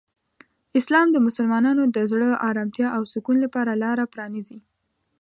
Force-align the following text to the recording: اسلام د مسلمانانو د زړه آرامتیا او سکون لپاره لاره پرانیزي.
اسلام 0.79 1.07
د 1.11 1.17
مسلمانانو 1.27 1.83
د 1.95 1.97
زړه 2.11 2.29
آرامتیا 2.49 2.87
او 2.97 3.03
سکون 3.13 3.37
لپاره 3.45 3.79
لاره 3.83 4.03
پرانیزي. 4.13 4.59